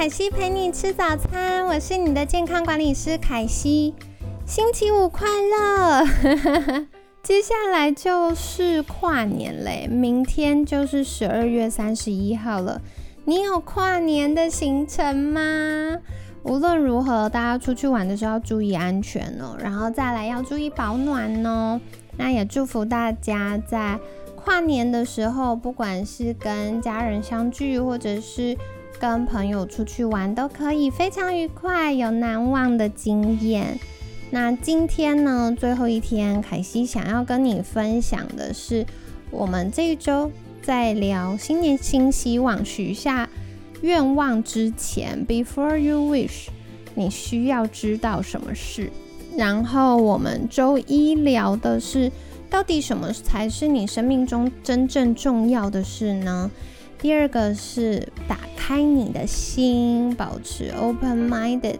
[0.00, 3.94] 凯西陪你吃早餐，我是你的健康管理师凯西。
[4.46, 6.06] 星期五快乐！
[7.22, 12.80] 接下来就是跨年嘞，明天就是十二月三十一号了。
[13.26, 15.98] 你有跨年的行程吗？
[16.44, 21.78] 无论如何，大家出去玩的时候要注意安全哦，然后再来要注意保暖哦。
[22.16, 23.98] 那也祝福大家在
[24.34, 28.56] 跨年的时候，不管是跟家人相聚，或者是
[28.98, 33.78] 跟朋友出去玩，都可以非常愉快，有难忘的经验。
[34.30, 38.86] 那今天呢，最后一天，凯西想要跟你分享的是，
[39.30, 40.30] 我们这一周
[40.62, 43.28] 在聊新年新希望，许下。
[43.82, 46.48] 愿望之前，before you wish，
[46.94, 48.90] 你需要知道什么事。
[49.38, 52.12] 然后我们周一聊的是，
[52.50, 56.50] 到底什么才是你生命中真正重要的事呢？
[57.00, 61.78] 第二个是打开你的心，保持 open minded。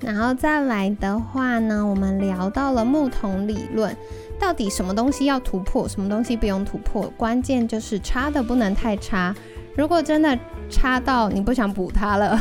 [0.00, 3.94] 然后再来的话呢，我们聊到了木桶理论，
[4.38, 7.10] 到底什么东西要突破，什么东西不用突破？
[7.16, 9.34] 关键就是差的不能太差。
[9.74, 10.38] 如果真的
[10.70, 12.38] 差到你不想补它了，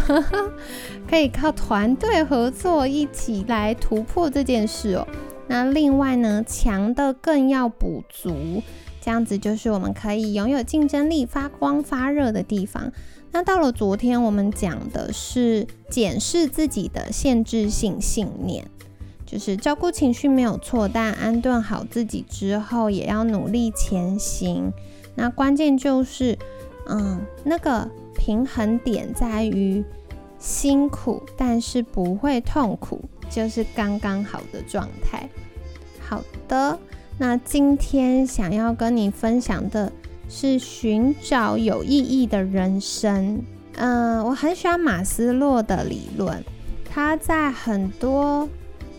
[1.10, 5.06] 可以靠团队合作一起来突破这件事哦。
[5.48, 8.62] 那另外呢，强的更要补足，
[9.06, 12.92] 这样子就是我们可以拥有竞争力、发光发热的地方。
[13.32, 18.66] 那到了昨天，我们讲的是检视自己的限制性信念，
[19.24, 24.74] 就是照顾情绪没有错，但安顿好自己之后，也要努力前行。
[25.14, 26.36] 那关键就是。
[26.88, 29.84] 嗯，那个平衡点在于
[30.38, 35.28] 辛苦，但是不会痛苦，就是刚刚好的状态。
[36.00, 36.78] 好的，
[37.18, 39.92] 那今天想要跟你分享的
[40.28, 43.42] 是寻找有意义的人生。
[43.76, 46.44] 嗯，我很喜欢马斯洛的理论，
[46.90, 48.48] 他在很多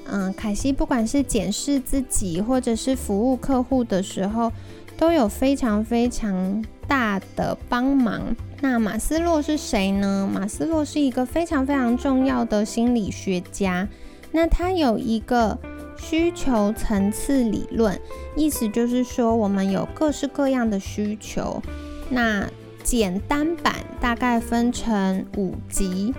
[0.06, 4.52] 嗯，凯西不管是检视自己或者是服务客户的时候，
[4.96, 6.64] 都有非常非常。
[6.88, 8.22] 大的帮忙。
[8.60, 10.30] 那马斯洛是谁呢？
[10.32, 13.88] 马斯洛是一个非常非常重要的心理学家。
[14.30, 15.58] 那他有一个
[15.98, 18.00] 需求层次理论，
[18.36, 21.62] 意思就是说，我们有各式各样的需求。
[22.10, 22.48] 那
[22.82, 26.14] 简单版大概分成五级，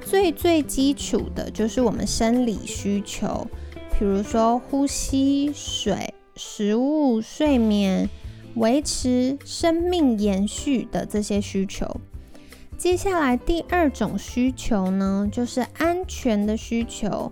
[0.00, 3.46] 最最基础的就是我们生理需求，
[3.98, 8.08] 比如说呼吸、水、食物、睡眠。
[8.54, 12.00] 维持生命延续的这些需求。
[12.76, 17.30] 接下来第二种需求呢，就是安全的需求。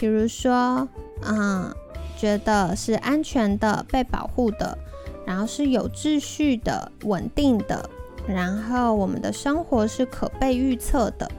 [0.00, 0.88] 比如说，
[1.22, 1.76] 啊，
[2.16, 4.78] 觉得是安全的、被保护的，
[5.26, 7.88] 然后是有秩序的、稳定的，
[8.26, 11.30] 然后我们的生活是可被预测的，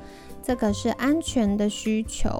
[0.43, 2.39] 这个是安全的需求。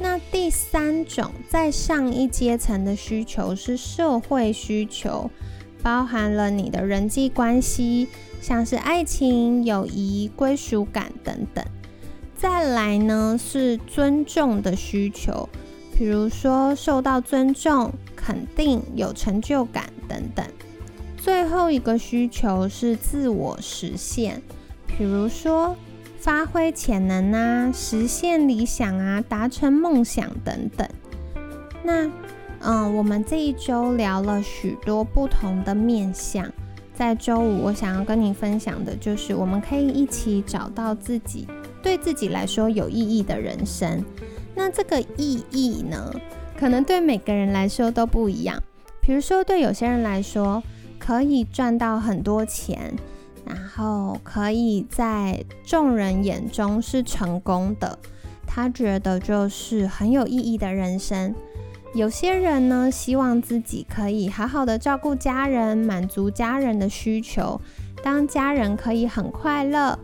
[0.00, 5.30] 那第三种，再上一阶层的需求是社会需求。
[5.84, 8.08] 包含了你的人际关系，
[8.40, 11.62] 像是爱情、友谊、归属感等等。
[12.44, 15.48] 再来呢是尊重的需求，
[15.96, 20.44] 比如说受到尊重、肯定、有成就感等等。
[21.16, 24.42] 最后一个需求是自我实现，
[24.86, 25.74] 比如说
[26.18, 30.86] 发挥潜能啊、实现理想啊、达成梦想等等。
[31.82, 32.10] 那
[32.60, 36.52] 嗯，我们这一周聊了许多不同的面向。
[36.94, 41.48] 在周五，我想要跟你分享的就是，我们可以一起找到自己
[41.84, 44.02] 对自己来说有意义的人生。
[44.54, 46.12] 那这个意义呢，
[46.58, 48.60] 可能对每个人来说都不一样。
[49.00, 50.62] 比如说，对有些人来说，
[50.98, 52.94] 可以赚到很多钱，
[53.44, 57.98] 然后可以在众人眼中是成功的，
[58.46, 61.34] 他觉得就是很有意义的人生。
[61.92, 67.60] 有些人呢，希望自己可以好好的照顾家人，满足家人的需求。
[68.02, 69.98] 当家人可以很快乐，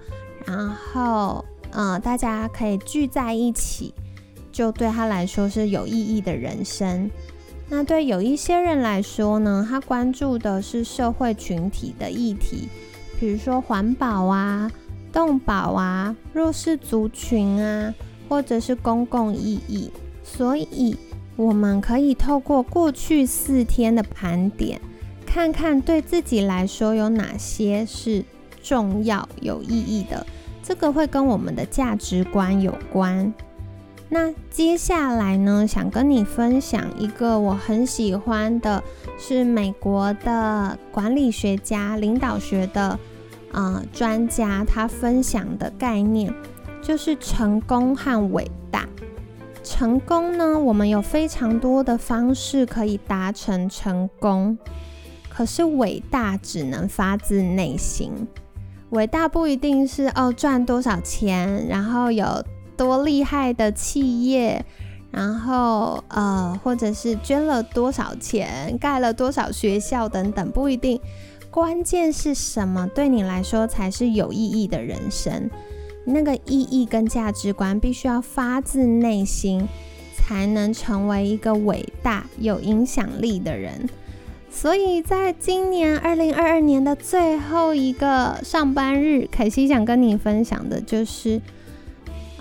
[0.47, 3.95] 然后，嗯，大家可以聚在一起，
[4.51, 7.11] 就对他来说是有意义的人生。
[7.69, 12.69] 那对有一些人来说呢，他关注的是社会群体的议题，
[13.19, 14.71] 比如说环保啊、
[15.13, 17.95] 动保啊、弱势族群啊，
[18.29, 19.91] 或者是公共意义。
[20.25, 20.97] 所以，
[21.37, 24.81] 我们可以透过过去四天的盘点，
[25.25, 28.25] 看看对自己来说有哪些是
[28.63, 30.27] 重要、有意义的。
[30.71, 33.35] 这个会跟我们的价值观有关。
[34.09, 38.81] 那接下来呢，想跟你分享一个我很喜欢的，
[39.19, 42.97] 是美国的管理学家、领导学的
[43.51, 46.33] 呃专家，他分享的概念
[46.81, 48.87] 就是成功和伟大。
[49.65, 54.57] 成功呢，我们有非常多的方式可以达成成功，
[55.29, 58.13] 可是伟大只能发自内心。
[58.91, 62.45] 伟大不一定是哦赚多少钱，然后有。
[62.77, 64.65] 多厉害的企业，
[65.11, 70.99] 然后呃，或者是捐了多少钱，盖了多少学校等等，不一定。
[71.51, 75.51] 关键是什么对你来说才是有意义的人生？
[76.07, 79.69] 那个意义跟价值观必须要发自内心，
[80.17, 83.91] 才能成为一个伟大有影响力的人。
[84.51, 91.41] 所以在今年二零二二年的最后一个上班日，凯西想跟你分享的就是。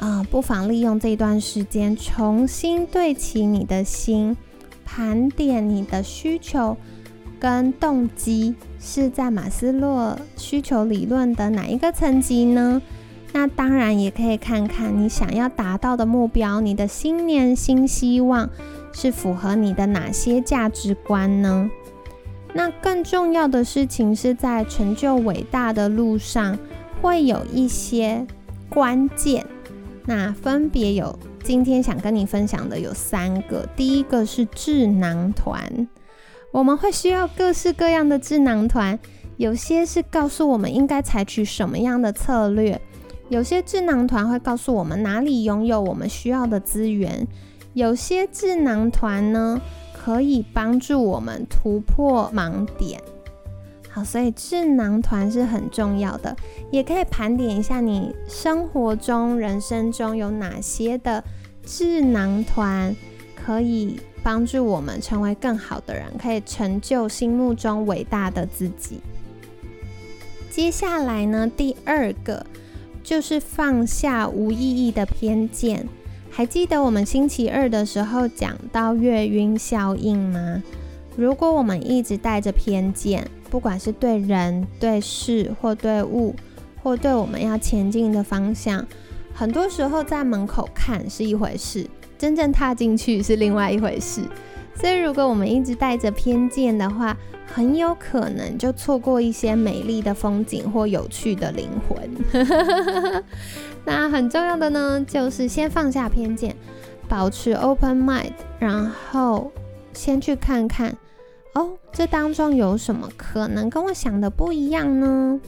[0.02, 4.38] 啊，不妨利用这段时间重新对齐你的心，
[4.86, 6.78] 盘点你的需求
[7.38, 12.82] 跟动机是在马斯洛需求理论的哪一个层级呢？
[13.34, 18.50] 那当然也可以看看你想要达到的目标，你的新年新希望
[18.94, 21.70] 是符合你的哪些价值观呢？
[22.54, 26.58] 那更重要的事情是在成就伟大的路上，
[27.02, 28.26] 会有一些
[28.70, 29.46] 关键。
[30.06, 35.88] 那分别有今天想跟你分享的有三个，第一个是智囊团，
[36.52, 38.98] 我们会需要各式各样的智囊团，
[39.38, 42.82] 有些是告诉我们应该采取什么样的策略，
[43.30, 47.28] 有些智囊团会告诉我们哪里拥有我们需要的资源，
[47.74, 49.62] 有些智囊团呢
[50.10, 53.00] 可以帮助我们突破盲点。
[53.92, 56.36] 好，所以智囊团是很重要的，
[56.72, 61.24] 也可以盘点一下你生活中、人生中有哪些的
[61.64, 62.96] 智囊团，
[63.36, 69.00] 可以帮助我们成为更好的人，可以成就心目中伟大的自己。
[70.50, 72.44] 接下来呢，第二个
[73.04, 75.88] 就是放下无意义的偏见。
[76.40, 80.64] 还记得我们星期二的时候讲到月晕效应吗？
[81.18, 86.34] 如果我们一直带着偏见，不管是对人、对事，或对物，
[86.82, 88.88] 或对我们要前进的方向，
[89.34, 91.86] 很多时候在门口看是一回事，
[92.18, 94.22] 真正踏进去是另外一回事。
[94.80, 102.10] 所以，如果我们一直带着偏见的话，很有可能就错过一些美丽的风景或有趣的灵魂。
[103.84, 106.56] 那很重要的呢，就是先放下偏见，
[107.08, 109.52] 保持 open mind，然后
[109.94, 110.96] 先去看看。
[111.56, 115.40] 哦，这当中有什么可能跟我想的不一样呢？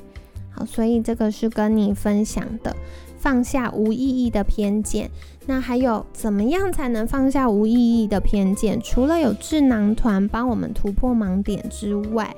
[0.49, 2.75] 好，所以这个是跟你分享的，
[3.21, 5.09] 放下无意义的偏见。
[5.45, 8.81] 那还有怎么样才能放下无意义的偏见？
[8.81, 12.35] 除了有智囊团帮我们突破盲点之外，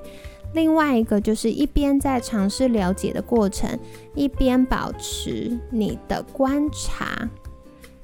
[0.54, 3.80] 另外一个就是一边在尝试了解的过程，
[4.14, 7.30] 一边保持你的观察。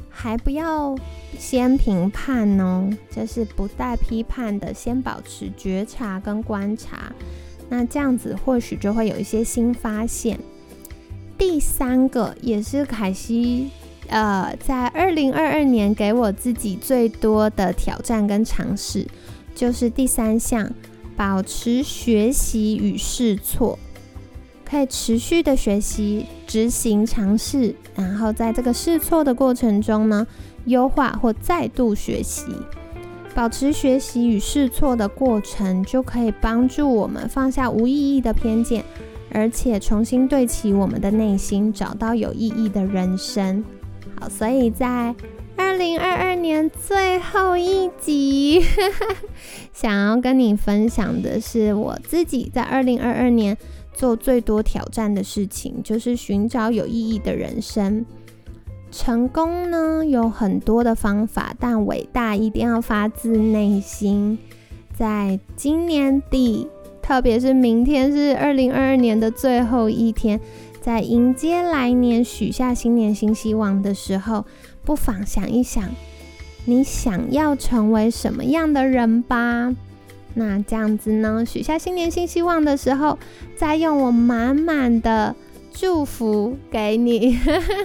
[0.09, 0.97] 还不要
[1.37, 7.13] 先评判哦，就是不带批判的，先保持觉察跟观察，
[7.69, 10.37] 那这样子或许就会有一些新发现。
[11.39, 13.71] 第三个也是凯西，
[14.09, 19.07] 呃，在二零二二年给我自己最多的挑战跟尝试，
[19.55, 20.69] 就是第三项，
[21.15, 23.79] 保持学习与试错。
[24.65, 30.27] 可以持续的学习、执行、尝试，然后在这个试错的过程中呢，
[30.65, 32.43] 优化或再度学习，
[33.33, 38.83] 保持学习与试错的过程，就可以帮助我们放下无意义的偏见，
[39.31, 43.63] 而且重新对齐我们的内心，找到有意义的人生。
[44.19, 45.15] 好，所以在
[45.55, 48.61] 二零二二年最后一集，
[49.73, 53.57] 想要跟你分享的是我自己在二零二二年。
[53.91, 58.05] 做最多挑战的事情，就是寻找有意义的人生。
[58.91, 64.39] 成功呢有很多的方法，但伟大一定要发自内心。
[64.95, 66.65] 在今年底，
[67.09, 70.39] 特别是明天是二零二二年的最后一天，
[70.79, 74.45] 在迎接来年、许下新年新希望的时候，
[74.85, 75.89] 不妨想一想，
[76.65, 79.75] 你想要成为什么样的人吧。
[80.35, 81.43] 那这样子呢？
[81.43, 83.17] 许下新年新希望的时候，
[83.55, 85.35] 再用我满满的
[85.71, 87.35] 祝福给你，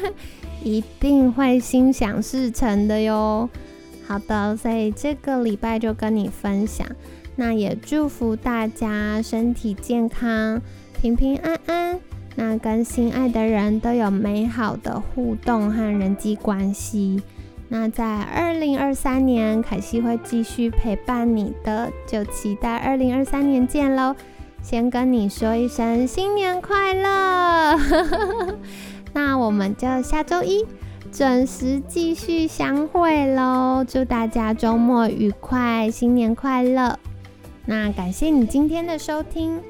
[0.63, 3.49] 一定会心想事成的哟。
[4.07, 6.87] 好的，所以这个礼拜就跟你分享，
[7.37, 10.61] 那也祝福大家身体健康、
[11.01, 12.01] 平平安安。
[12.37, 17.23] 那跟心爱的人都有美好的互动和人际关系。
[17.69, 24.15] 那在二零二三年，凯西会继续陪伴你的，就期待二零二三年见喽。
[24.63, 27.79] 先跟你说一声新年快乐，
[29.13, 30.65] 那我们就下周一
[31.13, 33.85] 准时继续相会喽。
[33.87, 36.99] 祝大家周末愉快，新年快乐！
[37.67, 39.61] 那感谢你今天的收听。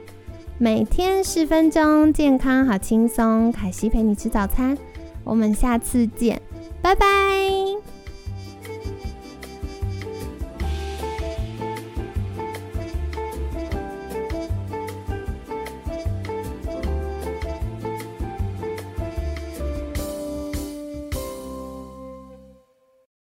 [0.59, 3.51] 每天十分钟，健康好轻松。
[3.51, 4.77] 凯西陪你吃早餐，
[5.25, 6.41] 我们下次见，
[6.81, 7.84] 拜拜。